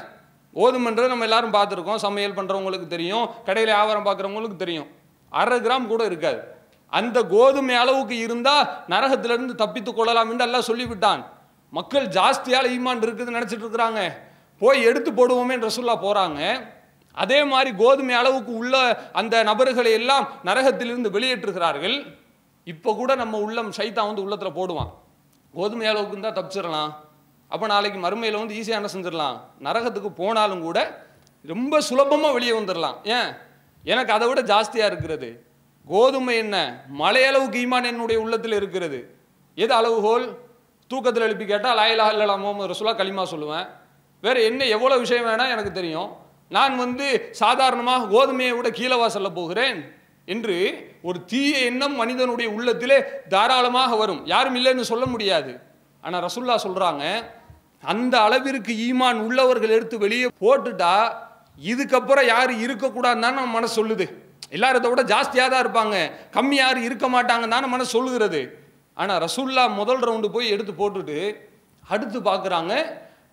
[0.56, 2.00] கோதுமைன்றது நம்ம எல்லாரும் பார்த்துருக்கோம்.
[2.06, 3.26] சமையல் பண்ணுறவங்களுக்கு தெரியும்.
[3.46, 4.88] கடையில் வியாபாரம் பார்க்குறவங்களுக்கு தெரியும்.
[5.32, 6.40] அரை கிராம் கூட இருக்காது.
[6.92, 11.22] அந்த கோதுமை அளவுக்கு இருந்தால் நரகத்திலிருந்து தப்பித்து கொள்ளலாம் என்று எல்லாம் சொல்லிவிட்டான்.
[11.72, 14.02] மக்கள் ஜாஸ்தியால் ஈமான் இருக்குதுன்னு நினச்சிட்டு இருக்கிறாங்க.
[14.62, 16.40] போய் எடுத்து போடுவோமே ரசூல்லா போகிறாங்க
[17.22, 18.74] அதே மாதிரி கோதுமை அளவுக்கு உள்ள
[19.12, 21.96] அந்த நபர்களை எல்லாம் நரகத்திலிருந்து வெளியேற்றுகிறார்கள்.
[22.72, 24.90] இப்போ கூட நம்ம உள்ளம் சைத்தான் வந்து உள்ளத்தில் போடுவான்.
[25.54, 26.90] கோதுமை அளவுக்கு இருந்தால் தப்பிச்சிடலாம்.
[27.48, 29.36] அப்போ நாளைக்கு மறுமையில் வந்து ஈஸியாக என்ன செஞ்சிடலாம்?
[29.66, 30.78] நரகத்துக்கு போனாலும் கூட
[31.46, 32.96] ரொம்ப சுலபமாக வெளியே வந்துடலாம்.
[33.04, 33.30] ஏன்?
[33.84, 35.30] எனக்கு அதை விட ஜாஸ்தியாக இருக்கிறது.
[35.86, 36.56] கோதுமை என்ன?
[36.98, 39.00] மலையளவுக்கு ஈமான் என்னுடைய உள்ளத்தில் இருக்கிறது.
[39.54, 40.26] எது அளவுகோல்?
[40.90, 42.36] தூக்கத்தில் எழுப்பி கேட்டால் லாயிலா இல்லலா
[42.72, 43.68] ரசுலா களிமா சொல்லுவேன்.
[44.20, 46.10] வேறு என்ன எவ்வளோ விஷயம் வேணால் எனக்கு தெரியும்.
[46.56, 47.06] நான் வந்து
[47.42, 49.78] சாதாரணமாக கோதுமையை விட கீழே வாசல்ல போகிறேன்
[50.34, 50.56] என்று
[51.08, 52.98] ஒரு தீய எண்ணம் மனிதனுடைய உள்ளத்திலே
[53.34, 54.22] தாராளமாக வரும்.
[54.32, 55.52] யாரும் இல்லைன்னு சொல்ல முடியாது.
[56.04, 57.04] ஆனால் ரசுல்லா சொல்கிறாங்க
[57.92, 60.94] அந்த அளவிற்கு ஈமான் உள்ளவர்கள் எடுத்து வெளியே போட்டுட்டா
[61.70, 64.06] இதுக்கப்புறம் யார் இருக்கக்கூடாதுன்னு தான் நம்ம மனசு சொல்லுது.
[64.56, 65.96] எல்லாரும் இதை விட ஜாஸ்தியாக தான் இருப்பாங்க.
[66.36, 68.40] கம்மி யாரும் இருக்க மாட்டாங்கன்னு தான் மனசு சொல்லுகிறது.
[68.96, 71.18] ஆனால் ரசுல்லா முதல் ரவுண்டு போய் எடுத்து போட்டுட்டு
[71.84, 72.72] அடுத்து பார்க்குறாங்க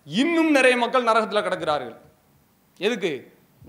[0.06, 1.96] இன்னும் நிறைய மக்கள் நரகத்தில் கிடக்கிறார்கள்.
[2.80, 3.12] எதுக்கு?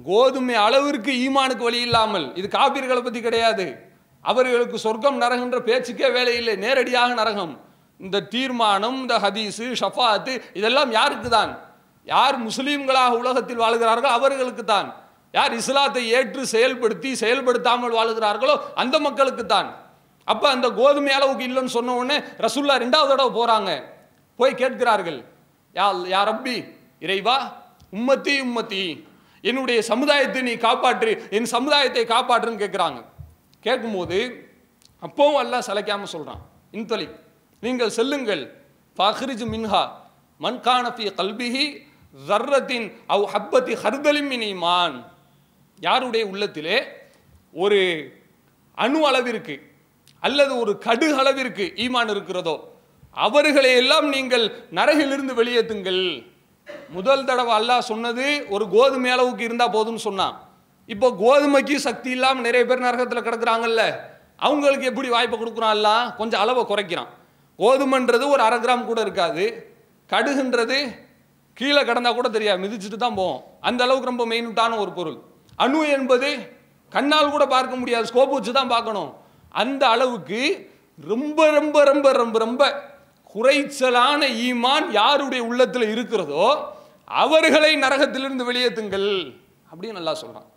[0.10, 2.26] கோதுமை அளவிற்கு ஈமானுக்கு வழி இல்லாமல்.
[2.40, 3.66] இது காப்பீர்களை பற்றி கிடையாது.
[4.26, 6.56] அவர்களுக்கு சொர்க்கம் நரகன்ற பேச்சுக்கே வேலை இல்லை.
[6.66, 7.54] நேரடியாக நரகம்.
[8.00, 11.52] இந்த தீர்மானம் இந்த ஹதீஸு ஷஃபாத்து இதெல்லாம் யாருக்கு தான்?
[12.08, 14.88] யார் முஸ்லீம்களாக உலகத்தில் வாழ்கிறார்களோ அவர்களுக்கு தான்.
[15.34, 19.70] யார் இஸ்லாத்தை ஏற்று செயல்படுத்தி செயல்படுத்தாமல் வாழுகிறார்களோ அந்த மக்களுக்கு தான்.
[20.28, 23.72] அப்போ அந்த கோதுமை அளவுக்கு இல்லைன்னு சொன்ன உடனே ரசுல்லா ரெண்டாவது தடவை போகிறாங்க
[24.40, 25.20] போய் கேட்கிறார்கள்.
[25.76, 26.56] யா யா ரப்பி
[27.06, 27.38] இறைவா
[27.94, 28.84] உம்மத்தி உம்மத்தி.
[29.44, 33.00] என்னுடைய சமுதாயத்தை நீ காப்பாற்று என் சமுதாயத்தை காப்பாற்றுன்னு கேட்குறாங்க
[33.66, 34.20] கேட்கும்போது
[35.02, 36.42] அப்பவும் எல்லாம் சிலைக்காமல் சொல்கிறான்
[36.72, 37.08] இன்தொலி
[37.64, 38.44] நீங்கள் செல்லுங்கள்.
[38.98, 39.84] ஃபஹ்ரிஜ் மின்ஹா.
[40.40, 41.66] மன்கானஃபி கல்பிஹி
[42.28, 44.96] ஜர்ரத்தின் அவ் ஹப்பத்தி ஹர்தலிம் இனிமான்
[45.80, 46.78] யாருடைய உள்ளத்திலே
[47.54, 47.80] ஒரு
[48.84, 49.56] அணு அளவிற்கு
[50.24, 52.56] அல்லது ஒரு கடு அளவிற்கு ஈமான் இருக்கிறதோ
[53.18, 54.46] அவர்களை எல்லாம் நீங்கள்
[54.78, 56.04] நரகிலிருந்து வெளியேற்றுங்கள்.
[56.96, 60.36] முதல் தடவை அல்லாஹ் சொன்னது ஒரு கோதுமை அளவுக்கு இருந்தால் போதும்னு சொன்னான்.
[60.94, 63.82] இப்போ கோதுமைக்கு சக்தி இல்லாமல் நிறைய பேர் நரகத்தில் கிடக்குறாங்கல்ல
[64.48, 66.04] அவங்களுக்கு எப்படி வாய்ப்பை கொடுக்குறான் அல்லாஹ்?
[66.20, 67.10] கொஞ்சம் அளவை குறைக்கிறான்.
[67.60, 69.46] கோதுமைன்றது ஒரு அரை கிராம் கூட இருக்காது.
[70.12, 70.78] கடுகுன்றது
[71.58, 73.40] கீழே கிடந்தால் கூட தெரியாது மிதிச்சுட்டு தான் போவோம்.
[73.70, 75.18] அந்த அளவுக்கு ரொம்ப மெயினுட்டான ஒரு பொருள்.
[75.64, 76.30] அணு என்பது
[76.92, 79.10] கண்ணால் கூட பார்க்க முடியாது ஸ்கோப் வச்சு தான் பார்க்கணும்.
[79.62, 80.42] அந்த அளவுக்கு
[81.00, 82.62] ரொம்ப ரொம்ப ரொம்ப ரொம்ப ரொம்ப
[83.34, 86.46] குறைச்சலான ஈமான் யாருடைய உள்ளத்தில் இருக்கிறதோ
[87.24, 89.10] அவர்களை நரகத்திலிருந்து வெளியேற்றுங்கள்
[89.72, 90.48] அப்படின்னு நல்லா சொல்கிறான்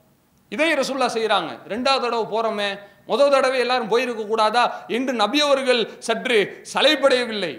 [0.53, 2.71] இதே ரசுல்லா செய்கிறாங்க ரெண்டாவது தடவை போகிறோமே
[3.11, 4.65] முதல் தடவை எல்லாரும் போயிருக்க கூடாதா
[4.97, 6.39] என்று நபியவர்கள் சற்று
[6.73, 7.53] சலைப்படையவில்லை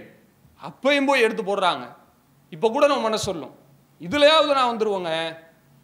[0.62, 1.84] அப்பையும் போய் எடுத்து போடுறாங்க.
[2.56, 3.54] இப்போ கூட நம்ம மனசு சொல்லும்.
[4.02, 5.12] இதுலையாவது நான் வந்துடுவோங்க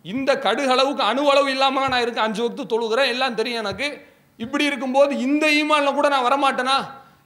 [0.05, 3.87] இந்த கடுகளவுக்கு அணு அளவு இல்லாமல் நான் இருக்கேன் அஞ்சு வகுத்து தொழுகிறேன் எல்லாம் தெரியும் எனக்கு.
[4.43, 6.77] இப்படி இருக்கும்போது இந்த ஈமான்ல கூட நான் வரமாட்டேனா?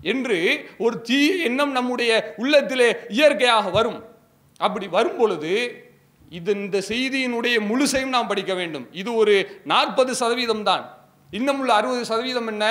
[0.01, 4.03] என்று ஒரு தீய எண்ணம் நம்முடைய உள்ளத்திலே இயற்கையாக வரும்.
[4.57, 5.85] அப்படி வரும் பொழுது
[6.29, 8.87] இது இந்த செய்தியினுடைய முழுசையும் நாம் படிக்க வேண்டும்.
[8.91, 10.97] இது ஒரு நாற்பது சதவீதம் தான்.
[11.31, 12.65] இன்னும் உள்ள அறுபது சதவீதம் என்ன?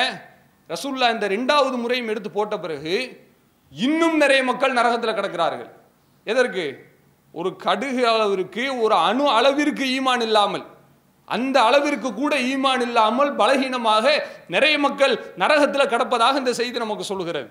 [0.68, 3.24] ரசூல்லா இந்த ரெண்டாவது முறையும் எடுத்து போட்ட பிறகு
[3.70, 5.70] இன்னும் நிறைய மக்கள் நரகத்தில் கிடக்கிறார்கள்.
[6.24, 6.88] எதற்கு?
[7.32, 10.64] ஒரு கடுகு அளவிற்கு ஒரு அணு அளவிற்கு ஈமான் இல்லாமல்.
[11.36, 14.06] அந்த அளவிற்கு கூட ஈமான் இல்லாமல் பலகீனமாக
[14.54, 17.42] நிறைய மக்கள் நரகத்தில் கடப்பதாக இந்த செய்தி நமக்கு சொல்கிறது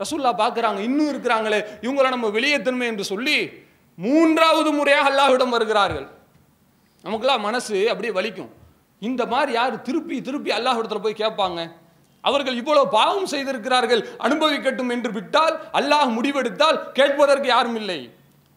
[0.00, 3.36] ரசூல்லா பார்க்குறாங்க இன்னும் இருக்கிறாங்களே இவங்களை நம்ம வெளியேற்றணுமே என்று சொல்லி
[3.98, 6.06] மூன்றாவது முறையாக அல்லாஹ்விடம் வருகிறார்கள்.
[7.04, 8.50] நமக்கெல்லாம் மனசு அப்படியே வலிக்கும்.
[9.08, 11.60] இந்த மாதிரி யார் திருப்பி திருப்பி அல்லாஹ்விடத்தில் போய் கேட்பாங்க?
[12.24, 17.98] அவர்கள் இவ்வளவு பாவம் செய்திருக்கிறார்கள் அனுபவிக்கட்டும் என்று விட்டால் அல்லாஹ் முடிவெடுத்தால் கேட்பதற்கு யாரும் இல்லை.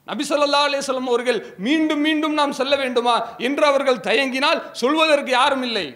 [0.10, 3.16] நபி ஸல்லல்லாஹு அவர்கள் மீண்டும் மீண்டும் நாம் செல்ல வேண்டுமா
[3.48, 5.88] என்று அவர்கள் தயங்கினால் சொல்வதற்கு யாரும் இல்லை.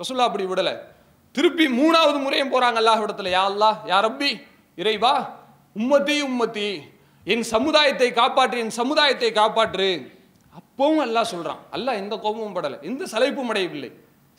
[0.00, 0.74] ரசுல்லா அப்படி விடலை.
[1.36, 4.30] திருப்பி மூணாவது முறையும் போகிறாங்க அல்லாஹிடத்தில் யா அல்லா யா ரப்பி
[4.82, 5.14] இறைவா
[5.80, 6.68] உம்மத்தி உம்மத்தி
[7.32, 9.88] என் சமுதாயத்தை காப்பாற்று என் சமுதாயத்தை காப்பாற்று.
[10.60, 12.78] அப்பவும் அல்லாஹ் சொல்கிறான் அல்லாஹ் எந்த கோபமும் படலை.
[12.90, 13.90] எந்த சலைப்பும் அடையவில்லை.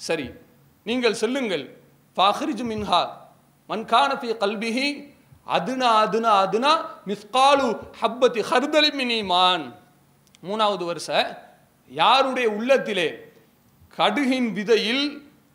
[0.08, 0.28] சரி
[0.86, 1.66] நீங்கள் செல்லுங்கள்.
[2.18, 3.02] ஃபஹ்ரிஜ் மின்ஹா
[3.70, 4.88] மன்கானஃபி கல்பிஹி
[5.48, 6.72] அதுனா அதுனா அதுனா
[7.08, 7.68] மிஸ்காலு
[8.02, 9.64] ஹப்பத்தி ஹர்தலி மினிமான்
[10.48, 11.10] மூணாவது வருஷ
[11.92, 13.08] யாருடைய உள்ளத்திலே
[13.98, 15.06] கடுகின் விதையில்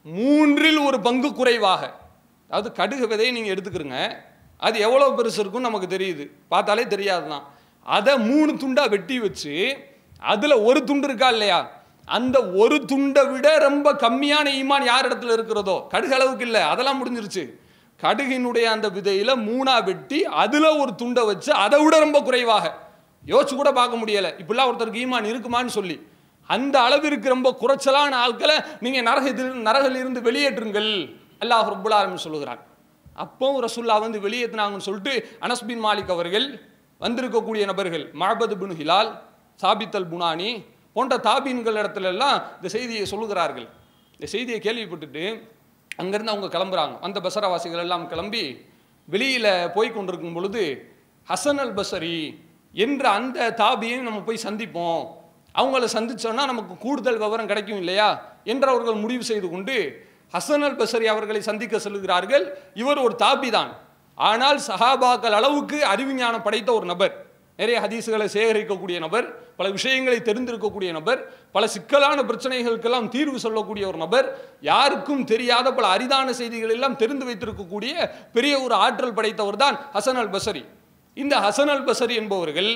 [0.05, 1.83] மூன்றில் ஒரு பங்கு குறைவாக.
[2.51, 3.99] அதாவது கடுகு விதையை நீங்கள் எடுத்துக்கிறங்க
[4.57, 6.25] அது எவ்வளோ பெருசு இருக்குன்னு நமக்கு தெரியுது.
[6.49, 7.45] பார்த்தாலே தெரியாது தான்
[7.83, 9.55] அதை மூணு துண்டாக வெட்டி வச்சு
[10.33, 11.71] அதில் ஒரு துண்டு இருக்கா இல்லையா?
[12.09, 15.87] அந்த ஒரு துண்டை விட ரொம்ப கம்மியான ஈமான் யார் இடத்துல இருக்கிறதோ?
[15.93, 16.63] கடுகு அளவுக்கு இல்லை.
[16.63, 17.45] அதெல்லாம் முடிஞ்சிருச்சு.
[18.03, 22.65] கடுகினுடைய அந்த விதையில் மூணாக வெட்டி அதில் ஒரு துண்டை வச்சு அதை விட ரொம்ப குறைவாக.
[23.33, 24.31] யோசிச்சு கூட பார்க்க முடியலை.
[24.43, 25.97] இப்படிலாம் ஒருத்தருக்கு ஈமான் இருக்குமான்னு சொல்லி.
[26.55, 30.91] அந்த அளவிற்கு ரொம்ப குறைச்சலான ஆட்களை நீங்கள் நரகத்தில் நரகிலிருந்து வெளியேற்றுங்கள்.
[31.43, 32.61] அல்லாஹ் ரப்புல் ஆலமீன் சொல்லுகிறான்.
[33.25, 36.47] அப்போ ரசுல்லா வந்து வெளியேற்றினாங்கன்னு சொல்லிட்டு அனஸ்பின் மாலிக் அவர்கள்
[37.01, 39.11] வந்திருக்கக்கூடிய நபர்கள் மஹபத் பின் ஹிலால்
[39.63, 40.51] சாபித் அல் புனானி
[40.93, 43.67] போன்ற தாபீன்கள் இடத்துல எல்லாம் இந்த செய்தியை சொல்லுகிறார்கள்.
[44.13, 45.25] இந்த செய்தியை கேள்விப்பட்டுட்டு
[45.99, 47.01] அங்கேருந்து அவங்க கிளம்புறாங்க.
[47.01, 48.67] அந்த பசரவாசிகள் எல்லாம் கிளம்பி
[49.05, 50.93] வெளியில் போய் கொண்டிருக்கும் பொழுது
[51.29, 52.39] ஹசன் அல் பசரி
[52.73, 55.07] என்ற அந்த தாபியை நம்ம போய் சந்திப்போம்.
[55.59, 58.23] அவங்கள சந்திச்சோன்னா நமக்கு கூடுதல் விவரம் கிடைக்கும் இல்லையா?
[58.45, 63.71] என்று அவர்கள் முடிவு செய்து கொண்டு ஹசன் அல் பசரி அவர்களை சந்திக்க செல்கிறார்கள் இவர் ஒரு தாபி தான்
[64.15, 67.26] ஆனால் சஹாபாக்கள் அளவுக்கு அறிவுஞானம் படைத்த ஒரு நபர்.
[67.59, 69.27] நிறைய ஹதீஸுகளை சேகரிக்கக்கூடிய நபர்
[69.59, 71.21] பல விஷயங்களை தெரிந்திருக்கக்கூடிய நபர்
[71.55, 74.27] பல சிக்கலான பிரச்சனைகளுக்கெல்லாம் தீர்வு சொல்லக்கூடிய ஒரு நபர்
[74.71, 77.95] யாருக்கும் தெரியாத பல அரிதான செய்திகள் எல்லாம் தெரிந்து வைத்திருக்கக்கூடிய
[78.37, 80.63] பெரிய ஒரு ஆற்றல் படைத்தவர் தான் ஹசன் அல் பசரி.
[81.17, 82.73] இந்த ஹசன் அல் பசரி என்பவர்கள்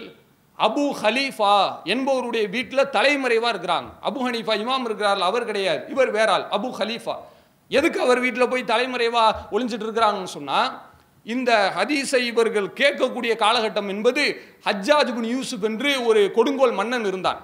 [0.59, 1.55] அபு ஹலீஃபா
[1.95, 3.89] என்பவருடைய வீட்டில் தலைமறைவாக இருக்கிறாங்க.
[4.09, 5.83] அபு ஹனீஃபா இமாம் இருக்கிறார்கள் அவர் கிடையாது.
[5.95, 7.17] இவர் வேறால் அபு ஹலீஃபா.
[7.71, 10.71] எதுக்கு அவர் வீட்டில் போய் தலைமறைவாக ஒளிஞ்சிட்டு இருக்கிறாங்கன்னு சொன்னால்
[11.27, 14.23] இந்த ஹதீஸை இவர்கள் கேட்கக்கூடிய காலகட்டம் என்பது
[14.67, 17.41] ஹஜ்ஜாஜ் பின் யூசுப் என்று ஒரு கொடுங்கோல் மன்னன் இருந்தான்.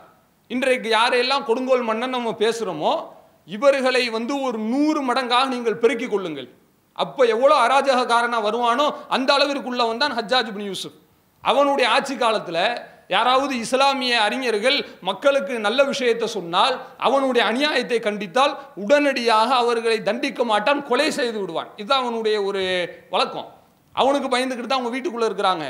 [0.50, 2.92] இன்றைக்கு யாரையெல்லாம் கொடுங்கோல் மன்னன் நம்ம பேசுகிறோமோ
[3.56, 6.48] இவர்களை வந்து ஒரு நூறு மடங்காக நீங்கள் பெருக்கிக் கொள்ளுங்கள்.
[7.04, 8.86] அப்போ எவ்வளோ அராஜகக்காரனாக வருவானோ
[9.16, 10.96] அந்த அளவிற்குள்ளவன் தான் ஹஜ்ஜாஜ் பின் யூசுப்.
[11.44, 12.62] அவனுடைய ஆட்சி காலத்தில்
[13.14, 16.74] யாராவது இஸ்லாமிய அறிஞர்கள் மக்களுக்கு நல்ல விஷயத்தை சொன்னால்
[17.08, 21.70] அவனுடைய அநியாயத்தை கண்டித்தால் உடனடியாக அவர்களை தண்டிக்க மாட்டான் கொலை செய்து விடுவான்.
[21.80, 22.64] இதுதான் அவனுடைய ஒரு
[23.14, 23.48] வழக்கம்.
[24.00, 25.66] அவனுக்கு பயந்துக்கிட்டு தான் அவங்க வீட்டுக்குள்ளே இருக்கிறாங்க.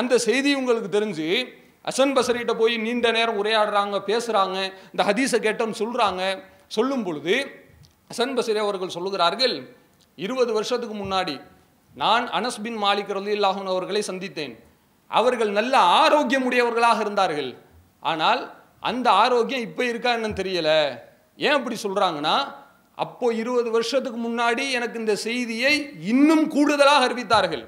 [0.00, 1.28] அந்த செய்தி உங்களுக்கு தெரிஞ்சு
[1.90, 4.56] அசன் பசரிட்ட போய் நீண்ட நேரம் உரையாடுறாங்க பேசுகிறாங்க
[4.92, 6.22] இந்த ஹதீஸை கேட்டோன்னு சொல்கிறாங்க
[6.76, 7.34] சொல்லும் பொழுது
[8.12, 9.54] அசன் பசரி அவர்கள் சொல்லுகிறார்கள்
[10.24, 11.36] இருபது வருஷத்துக்கு முன்னாடி
[12.02, 14.54] நான் அனஸ் பின் மாலிக் ரலியல்லாஹு அவர்களை சந்தித்தேன்.
[15.10, 17.50] அவர்கள் நல்ல ஆரோக்கியமுடையவர்களாக இருந்தார்கள்.
[18.10, 18.40] ஆனால்
[18.90, 20.70] அந்த ஆரோக்கியம் இப்போ இருக்கா என்னன்னு தெரியல.
[21.46, 22.34] ஏன் அப்படி சொல்கிறாங்கன்னா
[23.04, 25.72] அப்போ இருபது வருஷத்துக்கு முன்னாடி எனக்கு இந்த செய்தியை
[26.12, 27.64] இன்னும் கூடுதலாக அறிவித்தார்கள்.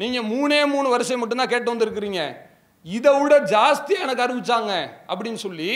[0.00, 2.20] நீங்க மூணே மூணு வருஷம் மட்டும்தான் கேட்டு வந்திருக்கிறீங்க.
[2.96, 4.72] இதை விட ஜாஸ்தி எனக்கு அறிவிச்சாங்க
[5.10, 5.70] அப்படின்னு சொல்லி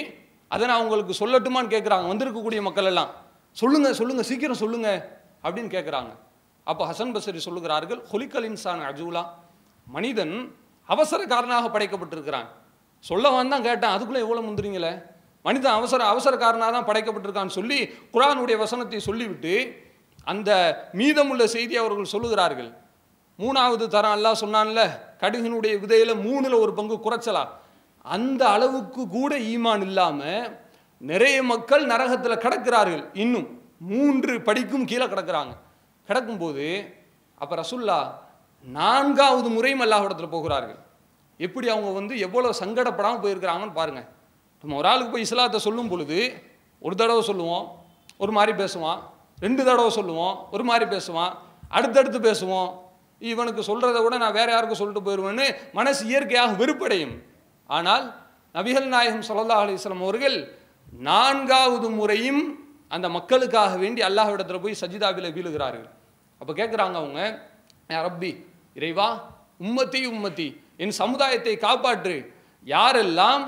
[0.54, 3.10] அதை நான் உங்களுக்கு சொல்லட்டுமான்னு கேட்குறாங்க வந்திருக்கக்கூடிய மக்கள் எல்லாம்.
[3.56, 4.88] சொல்லுங்க சொல்லுங்க சீக்கிரம் சொல்லுங்க
[5.44, 6.12] அப்படின்னு கேட்குறாங்க
[6.66, 9.22] அப்போ ஹசன் பசரி சொல்லுகிறார்கள் ஹொலிக்கல் இன்சான் அஜூலா.
[9.86, 10.34] மனிதன்
[10.88, 12.48] அவசரக்காரனாக படைக்கப்பட்டிருக்கிறான்.
[13.04, 14.92] சொல்ல வந்தான் கேட்டேன் அதுக்குள்ளே எவ்வளோ முந்துறீங்களே
[15.46, 17.78] மனிதன் அவசர அவசரக்காரனாக தான் படைக்கப்பட்டிருக்கான்னு சொல்லி
[18.14, 19.54] குரானுடைய வசனத்தை சொல்லிவிட்டு
[20.32, 20.50] அந்த
[20.98, 22.70] மீதமுள்ள செய்தி அவர்கள் சொல்லுகிறார்கள்.
[23.38, 24.80] மூணாவது தரம் எல்லாம் சொன்னான்ல
[25.22, 27.44] கடுகினுடைய விதையில் மூணில் ஒரு பங்கு குறைச்சலா?
[28.04, 30.50] அந்த அளவுக்கு கூட ஈமான் இல்லாமல்
[31.10, 33.04] நிறைய மக்கள் நரகத்தில் கிடக்கிறார்கள்.
[33.22, 33.48] இன்னும்
[33.90, 35.52] மூன்று படிக்கும் கீழே கிடக்கிறாங்க.
[36.08, 36.66] கிடக்கும்போது
[37.42, 37.98] அப்போ ரசுல்லா
[38.66, 40.80] நான்காவது முறையும் அல்லாஹ்விடத்துல போகிறார்கள்.
[41.40, 44.08] எப்படி அவங்க வந்து எவ்வளோ சங்கடப்படாமல் போயிருக்கிறாங்கன்னு பாருங்கள்
[44.62, 46.18] நம்ம ஒரு ஆளுக்கு போய் இஸ்லாத்தை சொல்லும் பொழுது
[46.86, 47.66] ஒரு தடவை சொல்லுவோம்
[48.22, 49.00] ஒரு மாதிரி பேசுவான்
[49.44, 51.32] ரெண்டு தடவை சொல்லுவோம் ஒரு மாதிரி பேசுவான்
[51.76, 52.70] அடுத்தடுத்து பேசுவோம்.
[53.20, 55.46] இவனுக்கு சொல்கிறத விட நான் வேறு யாருக்கும் சொல்லிட்டு போயிடுவேன்னு
[55.78, 57.14] மனசு இயற்கையாக வெறுப்படையும்.
[57.76, 58.04] ஆனால்
[58.54, 60.36] நபிகள் நாயகம் ஸல்லல்லாஹு அலிஸ்லாம் அவர்கள்
[61.08, 62.42] நான்காவது முறையும்
[62.94, 65.88] அந்த மக்களுக்காக வேண்டி அல்லாஹ்விடத்தில் போய் சஜிதாவில் வீழுகிறார்கள்.
[66.40, 67.20] அப்போ கேட்குறாங்க அவங்க
[68.06, 68.32] ரப்பி
[68.78, 69.08] இறைவா
[69.66, 70.48] உம்மத்தி உம்மத்தி
[70.82, 72.16] என் சமுதாயத்தை காப்பாற்று.
[72.66, 73.44] யாரெல்லாம்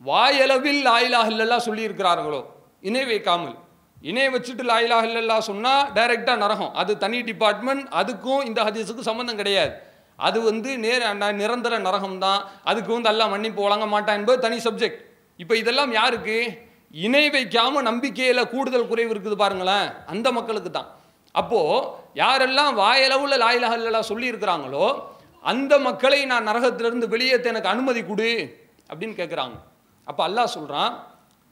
[0.00, 2.44] வாயளவில் லாயிலாக இல்லல்லா சொல்லியிருக்கிறார்களோ?
[2.80, 3.54] இணை வைக்காமல்
[4.02, 6.74] இணைய வச்சுட்டு லாயிலாக இல்லல்லா சொன்னால் டைரெக்டாக நரகம்.
[6.74, 9.72] அது தனி டிபார்ட்மெண்ட் அதுக்கும் இந்த ஹதீஸுக்கும் சம்மந்தம் கிடையாது.
[10.16, 14.56] அது வந்து நேர ந- நிரந்தர நரகம் தான் அதுக்கு வந்து எல்லாம் மன்னிப்பு வழங்க மாட்டான் என்பது தனி
[14.56, 15.00] சப்ஜெக்ட்
[15.36, 16.36] இப்போ இதெல்லாம் யாருக்கு?
[16.90, 19.90] இணை வைக்காமல் நம்பிக்கையில் கூடுதல் குறைவு இருக்குது பாருங்களேன்.
[20.06, 20.86] அந்த மக்களுக்கு தான்.
[21.32, 25.02] அப்போது யாரெல்லாம் வாயளவில் லாயிலாக இல்லல்லா சொல்லியிருக்கிறாங்களோ
[25.40, 28.30] அந்த மக்களை நான் நரகத்திலிருந்து வெளியேற்ற எனக்கு அனுமதி கொடு
[28.92, 29.56] அப்படின்னு கேட்குறாங்க
[30.10, 30.92] அப்போ அல்லாஹ் சொல்கிறான்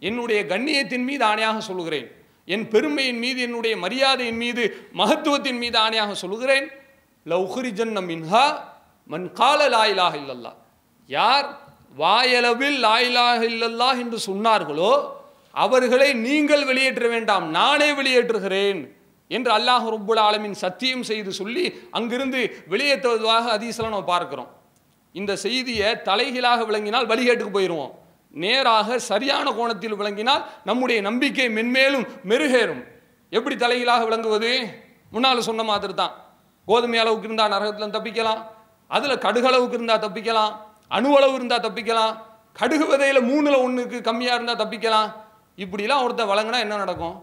[0.02, 2.06] என்னுடைய கண்ணியத்தின் மீது ஆணையாக சொல்லுகிறேன்.
[2.48, 4.62] என் பெருமையின் மீது என்னுடைய மரியாதையின் மீது
[5.00, 6.66] மகத்துவத்தின் மீது ஆணையாக சொல்லுகிறேன்.
[7.26, 8.46] லௌஹரிஜன் மின்ஹா
[9.12, 10.52] மன் கால லாயிலாக இல்லல்லா
[11.08, 11.46] யார்
[12.02, 14.92] வாயளவில் லாயிலாக இல்லல்லா என்று சொன்னார்களோ
[15.64, 18.80] அவர்களை நீங்கள் வெளியேற்ற வேண்டாம் நானே வெளியேற்றுகிறேன்
[19.30, 21.64] என்று அல்லாஹ் ரப்புல் ஆலமின் சத்தியம் செய்து சொல்லி
[21.98, 22.40] அங்கிருந்து
[22.72, 24.50] வெளியேற்றுவதாக அதீசலாம் நம்ம பார்க்குறோம்.
[25.14, 27.92] இந்த செய்தியை தலைகீழாக விளங்கினால் வழிகேட்டுக்கு போயிடுவோம்
[28.42, 32.83] நேராக சரியான கோணத்தில் விளங்கினால் நம்முடைய நம்பிக்கை மென்மேலும் மெருகேறும்.
[33.31, 34.53] எப்படி தலைகளாக விளங்குவது?
[35.11, 36.14] முன்னால் சொன்ன மாதிரி தான்
[36.66, 38.40] கோதுமை அளவுக்கு இருந்தால் நரகத்தில் தப்பிக்கலாம்.
[38.88, 40.53] அதில் கடுகளவுக்கு இருந்தால் தப்பிக்கலாம்.
[40.90, 42.14] அணுவளவு இருந்தால் தப்பிக்கலாம்.
[42.53, 45.09] கடுகு விதையில் மூணில் ஒன்றுக்கு கம்மியாக இருந்தால் தப்பிக்கலாம்.
[45.62, 47.16] இப்படிலாம் ஒருத்தர் வழங்கினா என்ன நடக்கும்?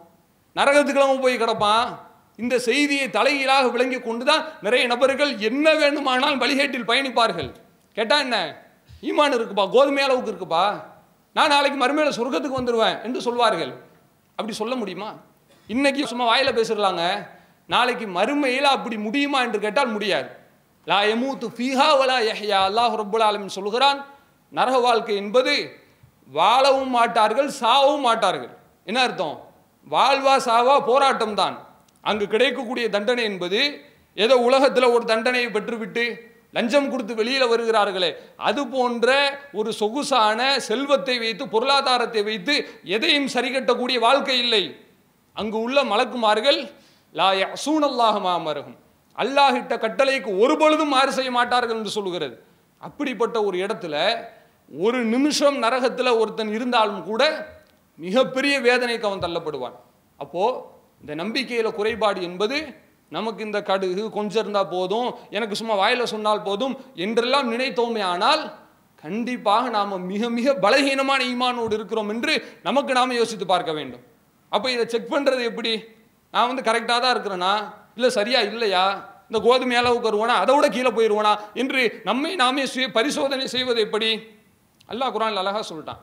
[0.56, 1.88] நரகத்துக்கெல்லாம் போய் கிடப்பான்.
[2.36, 7.52] இந்த செய்தியை தலைகீழாக விளங்கி கொண்டு தான் நிறைய நபர்கள் என்ன வேண்டுமானால் வழிகேட்டில் பயணிப்பார்கள்.
[7.93, 8.38] கேட்டால் என்ன?
[9.02, 10.65] ஈமான் இருக்குப்பா கோதுமை அளவுக்கு இருக்குப்பா.
[11.35, 13.73] நான் நாளைக்கு மறுமையில் சொர்க்கத்துக்கு வந்துடுவேன் என்று சொல்வார்கள்.
[14.37, 15.09] அப்படி சொல்ல முடியுமா?
[15.69, 17.03] இன்னைக்கு சும்மா வாயில் பேசிடலாங்க
[17.73, 20.29] நாளைக்கு மறுமையில் அப்படி முடியுமா என்று கேட்டால் முடியாது.
[20.87, 22.59] லா எமூத்து ஃபீஹா வலா யஹ்யா.
[22.69, 23.99] அல்லாஹ் ரப்புல் ஆலமீன் சொல்கிறான்
[24.51, 25.53] நரக வாழ்க்கை என்பது
[26.29, 28.51] வாழவும் மாட்டார்கள் சாவும் மாட்டார்கள்.
[28.89, 29.35] என்ன அர்த்தம்?
[29.87, 31.55] வாழ்வா சாவா போராட்டம் தான்
[32.09, 33.59] அங்கு கிடைக்கக்கூடிய தண்டனை என்பது
[34.17, 36.05] ஏதோ உலகத்தில் ஒரு தண்டனையை பெற்றுவிட்டு
[36.55, 38.11] லஞ்சம் கொடுத்து வெளியில் வருகிறார்களே
[38.49, 39.09] அது போன்ற
[39.59, 42.55] ஒரு சொகுசான செல்வத்தை வைத்து பொருளாதாரத்தை வைத்து
[42.95, 44.63] எதையும் சரிகட்டக்கூடிய வாழ்க்கை இல்லை.
[45.37, 46.59] அங்கு உள்ள மலக்குமார்கள்
[47.15, 48.77] லா யசூனல்லாஹ மாமருகும்
[49.17, 52.35] அல்லாஹிட்ட கட்டளைக்கு ஒரு பொழுதும் மாறு செய்ய மாட்டார்கள் என்று சொல்லுகிறது.
[52.81, 53.95] அப்படிப்பட்ட ஒரு இடத்துல
[54.85, 57.23] ஒரு நிமிஷம் நரகத்தில் ஒருத்தன் இருந்தாலும் கூட
[57.99, 59.75] மிகப்பெரிய வேதனைக்கு அவன் தள்ளப்படுவான்.
[60.19, 60.43] அப்போ
[61.01, 62.57] இந்த நம்பிக்கையில் குறைபாடு என்பது
[63.15, 65.10] நமக்கு இந்த கடுகு கொஞ்சம் இருந்தால் போதும்.
[65.38, 66.76] எனக்கு சும்மா வாயில் சொன்னால் போதும்.
[67.06, 68.43] என்றெல்லாம் நினைத்தோமே ஆனால்
[69.04, 72.34] கண்டிப்பாக நாம் மிக மிக பலகீனமான ஈமானோடு இருக்கிறோம் என்று
[72.67, 74.04] நமக்கு நாம் யோசித்து பார்க்க வேண்டும்.
[74.56, 75.71] அப்போ இதை செக் பண்ணுறது எப்படி?
[76.34, 77.54] நான் வந்து கரெக்டாக தான் இருக்கிறேனா?
[77.97, 78.84] இல்லை சரியா இல்லையா?
[79.30, 80.36] இந்த கோதுமை அளவுக்கு வருவானா?
[80.43, 84.10] அதை விட கீழே போயிடுவானா என்று நம்மை நாமே சுய பரிசோதனை செய்வது எப்படி?
[84.91, 86.02] அல்லாஹ் குரான் அழகாக சொல்லிட்டான்.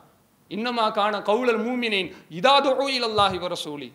[0.56, 3.88] இன்னமா காண கவுலல் மூமினின் அல்லாஹி இலல்லாஹி வரசூலி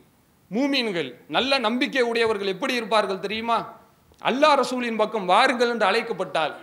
[0.51, 3.57] மூமீன்கள் நல்ல நம்பிக்கை உடையவர்கள் எப்படி இருப்பார்கள் தெரியுமா?
[4.29, 6.53] அல்லா ரசூலின் பக்கம் வாருங்கள் என்று அழைக்கப்பட்டால்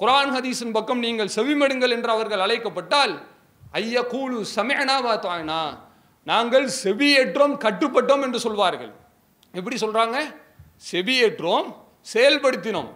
[0.00, 3.14] குரான் ஹதீஸின் பக்கம் நீங்கள் செவிமடுங்கள் என்று அவர்கள் அழைக்கப்பட்டால்
[3.80, 5.60] ஐய கூலு சமேனா வாத்தானா
[6.30, 8.92] நாங்கள் செவியேற்றோம் கட்டுப்பட்டோம் என்று சொல்வார்கள்.
[9.58, 10.16] எப்படி சொல்கிறாங்க
[10.90, 11.68] செவியேற்றோம்
[12.12, 12.90] செயல்படுத்தினோம்.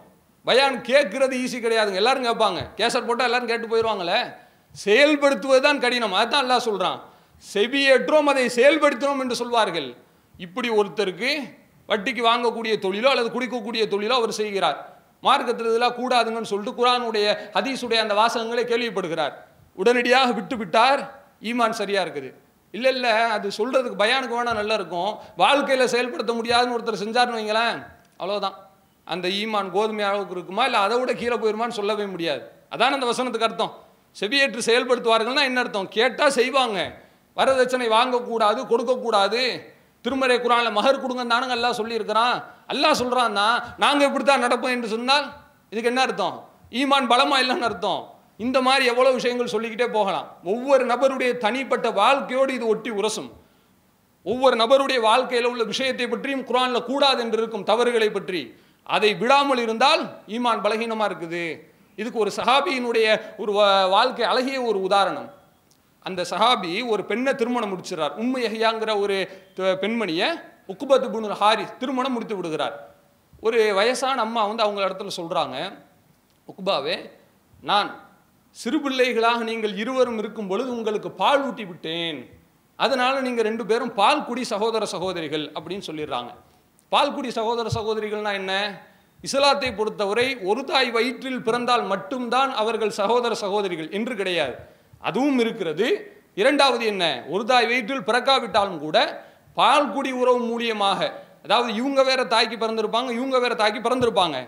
[0.45, 2.01] பயான் கேட்குறது ஈஸி கிடையாதுங்க.
[2.03, 2.61] எல்லாரும் கேட்பாங்க.
[2.79, 4.21] கேசட் போட்டால் எல்லாரும் கேட்டு போயிடுவாங்களே
[4.85, 6.15] செயல்படுத்துவது தான் கடினம்.
[6.21, 6.99] அதுதான் எல்லாம் சொல்கிறான்
[7.55, 9.89] செவியேற்றோம் அதை செயல்படுத்தினோம் என்று சொல்வார்கள்.
[10.45, 11.31] இப்படி ஒருத்தருக்கு
[11.91, 14.79] வட்டிக்கு வாங்கக்கூடிய தொழிலோ அல்லது குடிக்கக்கூடிய தொழிலோ அவர் செய்கிறார்.
[15.27, 17.27] மார்க்கத்தில் இதெல்லாம் கூடாதுங்கன்னு சொல்லிட்டு குரானுடைய
[17.57, 19.35] ஹதீஸுடைய அந்த வாசகங்களை கேள்விப்படுகிறார்.
[19.81, 21.01] உடனடியாக விட்டு விட்டார்
[21.51, 22.31] ஈமான் சரியாக இருக்குது.
[22.75, 25.13] இல்லை இல்லை அது சொல்கிறதுக்கு பயானுக்கு வேணால் நல்லா இருக்கும்.
[25.43, 27.79] வாழ்க்கையில் செயல்படுத்த முடியாதுன்னு ஒருத்தர் செஞ்சாருன்னு வைங்களேன்
[28.21, 28.57] அவ்வளோதான்
[29.07, 30.65] அந்த ஈமான் கோதுமை அளவுக்கு இருக்குமா?
[30.69, 32.43] இல்லை அதை விட கீழே போயிருமான்னு சொல்லவே முடியாது.
[32.75, 33.73] அதான் அந்த வசனத்துக்கு அர்த்தம்.
[34.21, 35.89] செவியேற்று செயல்படுத்துவார்கள்னா என்ன அர்த்தம்?
[35.97, 36.79] கேட்டால் செய்வாங்க.
[37.39, 39.43] வரதட்சணை வாங்கக்கூடாது கொடுக்கக்கூடாது.
[40.03, 42.45] திருமறை குரானில் மகர் கொடுங்க தானுங்க எல்லாம் சொல்லியிருக்கிறான்.
[42.69, 45.33] எல்லாம் சொல்கிறான்னா நாங்கள் இப்படி தான் நடப்போம் என்று சொன்னால்
[45.71, 46.49] இதுக்கு என்ன அர்த்தம்?
[46.71, 48.15] ஈமான் பலமா இல்லைன்னு அர்த்தம்.
[48.37, 50.27] இந்த மாதிரி எவ்வளோ விஷயங்கள் சொல்லிக்கிட்டே போகலாம்.
[50.45, 53.31] ஒவ்வொரு நபருடைய தனிப்பட்ட வாழ்க்கையோடு இது ஒட்டி உரசும்.
[54.25, 58.55] ஒவ்வொரு நபருடைய வாழ்க்கையில் உள்ள விஷயத்தை பற்றியும் குரானில் கூடாது என்று இருக்கும் தவறுகளை பற்றி.
[58.85, 61.59] அதை விடாமல் இருந்தால் ஈமான் பலகீனமாக இருக்குது.
[61.97, 65.31] இதுக்கு ஒரு சஹாபியினுடைய ஒரு வா- வாழ்க்கை அழகிய ஒரு உதாரணம்.
[66.07, 68.15] அந்த சஹாபி ஒரு பெண்ணை திருமணம் முடிச்சிடறார்.
[68.23, 69.17] உம்மு எஹியாங்கிற ஒரு
[69.83, 70.29] பெண்மணியை
[70.73, 72.77] உக்குபத்து புனு ஹாரி திருமணம் முடித்து விடுகிறார்.
[73.47, 75.57] ஒரு வயசான அம்மா வந்து அவங்க இடத்துல சொல்கிறாங்க
[76.51, 76.97] உக்குபாவே
[77.71, 77.91] நான்
[78.57, 82.21] சிறு பிள்ளைகளாக நீங்கள் இருவரும் இருக்கும் பொழுது உங்களுக்கு பால் ஊட்டி விட்டேன்.
[82.79, 86.31] அதனால் நீங்கள் ரெண்டு பேரும் பால் குடி சகோதர சகோதரிகள் அப்படின்னு சொல்லிடுறாங்க.
[86.93, 88.53] பால் குடி சகோதர சகோதரிகள்னா என்ன?
[89.27, 94.55] இஸ்லாத்தை பொறுத்தவரை ஒரு தாய் வயிற்றில் பிறந்தால் மட்டும்தான் அவர்கள் சகோதர சகோதரிகள் என்று கிடையாது.
[95.09, 95.89] அதுவும் இருக்கிறது.
[96.41, 97.05] இரண்டாவது என்ன?
[97.33, 98.99] ஒரு தாய் வயிற்றில் பிறக்காவிட்டாலும் கூட
[99.59, 101.01] பால் குடி உறவு மூலியமாக
[101.45, 104.39] அதாவது இவங்க வேற தாய்க்கு பிறந்திருப்பாங்க இவங்க வேற தாய்க்கு பிறந்திருப்பாங்க.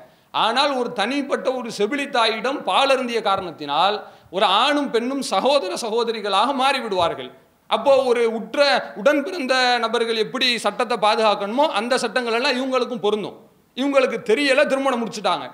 [0.45, 3.97] ஆனால் ஒரு தனிப்பட்ட ஒரு செவிலி தாயிடம் பால் அருந்திய காரணத்தினால்
[4.37, 7.31] ஒரு ஆணும் பெண்ணும் சகோதர சகோதரிகளாக மாறிவிடுவார்கள்.
[7.71, 8.61] அப்போ ஒரு உற்ற
[9.01, 13.37] உடன் பிறந்த நபர்கள் எப்படி சட்டத்தை பாதுகாக்கணுமோ அந்த சட்டங்கள் எல்லாம் இவங்களுக்கும் பொருந்தும்.
[13.77, 15.47] இவங்களுக்கு தெரியல திருமணம் முடிச்சுட்டாங்க.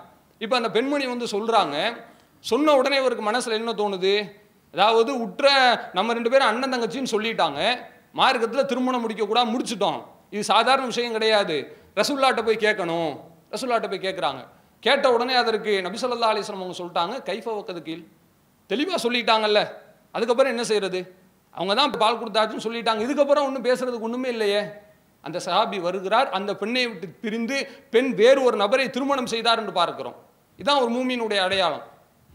[0.45, 1.77] இப்போ அந்த பெண்மணி வந்து சொல்றாங்க
[2.45, 4.13] சொன்ன உடனே இவருக்கு மனசில் என்ன தோணுது?
[4.73, 5.49] அதாவது உற்ற
[5.93, 7.61] நம்ம ரெண்டு பேரும் அண்ணன் தங்கச்சின்னு சொல்லிட்டாங்க.
[8.13, 10.03] மார்க்கத்தில் திருமணம் முடிக்கக்கூடாது முடிச்சுட்டோம் முடிச்சிட்டோம்.
[10.31, 11.77] இது சாதாரண விஷயம் கிடையாது.
[11.97, 13.21] ரசுல்லாட்ட போய் கேட்கணும்.
[13.51, 14.47] ரசுல்லாட்ட போய் கேட்குறாங்க.
[14.81, 18.03] கேட்ட உடனே அதற்கு நபிசல்லா ஸல்லல்லாஹு அவங்க சொல்லிட்டாங்க கைஃபா வக்கது கீழ்.
[18.67, 19.69] தெளிவாக சொல்லிட்டாங்கல்ல.
[20.13, 21.15] அதுக்கப்புறம் என்ன செய்யறது?
[21.51, 23.01] அவங்க தான் பால் கொடுத்தாச்சுன்னு சொல்லிட்டாங்க.
[23.07, 24.63] இதுக்கப்புறம் ஒன்றும் பேசுறதுக்கு ஒன்றுமே இல்லையே.
[25.21, 26.31] அந்த சஹாபி வருகிறார்.
[26.31, 30.15] அந்த பெண்ணை விட்டு பிரிந்து பெண் வேறு ஒரு நபரை திருமணம் செய்தார் என்று பார்க்கிறோம்.
[30.57, 31.83] இதுதான் ஒரு மூமியினுடைய அடையாளம்.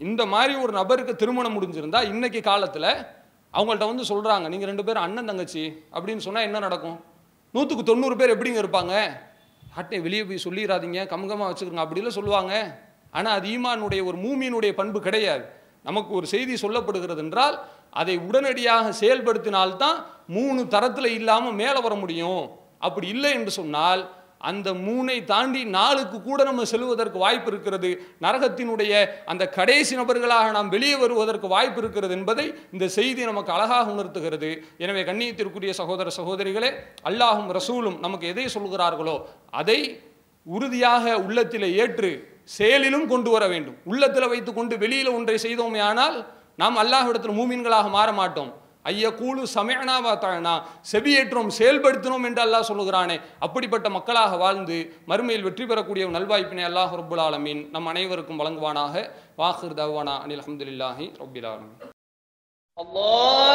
[0.08, 2.90] இந்த மாதிரி ஒரு நபருக்கு திருமணம் முடிஞ்சிருந்தா இன்னைக்கு காலத்தில்
[3.54, 5.62] அவங்கள்ட்ட வந்து சொல்கிறாங்க நீங்கள் ரெண்டு பேரும் அண்ணன் தங்கச்சி
[5.96, 6.96] அப்படின்னு சொன்னால் என்ன நடக்கும்?
[7.54, 8.94] நூற்றுக்கு தொண்ணூறு பேர் எப்படிங்க இருப்பாங்க?
[9.76, 12.52] ஹட்டை வெளியே போய் சொல்லிடாதீங்க கம்கமாக வச்சுக்கோங்க அப்படிலாம் சொல்லுவாங்க.
[13.10, 15.44] ஆனால் அது ஈமானுடைய ஒரு மூமியினுடைய பண்பு கிடையாது.
[15.82, 17.56] நமக்கு ஒரு செய்தி சொல்லப்படுகிறது என்றால்
[17.90, 22.44] அதை உடனடியாக செயல்படுத்தினால்தான் மூணு தரத்தில் இல்லாமல் மேலே வர முடியும்.
[22.78, 24.02] அப்படி இல்லை என்று சொன்னால்
[24.50, 27.90] அந்த மூனை தாண்டி நாளுக்கு கூட நம்ம செல்வதற்கு வாய்ப்பு இருக்கிறது.
[28.24, 28.92] நரகத்தினுடைய
[29.32, 34.50] அந்த கடைசி நபர்களாக நாம் வெளியே வருவதற்கு வாய்ப்பு இருக்கிறது என்பதை இந்த செய்தி நமக்கு அழகாக உணர்த்துகிறது.
[34.84, 36.70] எனவே கண்ணியத்திற்குரிய சகோதர சகோதரிகளே
[37.10, 39.16] அல்லாஹும் ரசூலும் நமக்கு எதை சொல்கிறார்களோ
[39.62, 39.78] அதை
[40.46, 42.12] உறுதியாக உள்ளத்தில் ஏற்று
[42.56, 43.76] செயலிலும் கொண்டு வர வேண்டும்.
[43.90, 46.16] உள்ளத்தில் வைத்துக்கொண்டு வெளியில் ஒன்றை செய்தோமே ஆனால்
[46.62, 48.50] நாம் அல்லாஹ் இடத்தில் மூமின்களாக மாற மாட்டோம்.
[48.84, 50.54] ஐய கூழு சமயனா வாத்தானா
[50.92, 53.16] செவியேற்றோம் செயல்படுத்தினோம் என்று அல்லாஹ் சொல்லுகிறானே.
[53.46, 54.76] அப்படிப்பட்ட மக்களாக வாழ்ந்து
[55.10, 58.94] மறுமையில் வெற்றி பெறக்கூடிய நல்வாய்ப்பினை அல்லாஹ் ரபுல் ஆலமீன் நம் அனைவருக்கும் வழங்குவானாக.
[59.42, 61.76] வாஹிர் தவானா அனில் அஹமதுல்லாஹி ரபுல் ஆலமின்.
[62.76, 63.52] அல்லாஹ்!